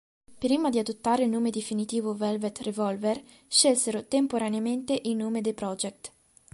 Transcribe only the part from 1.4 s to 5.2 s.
definitivo Velvet Revolver, scelsero temporaneamente il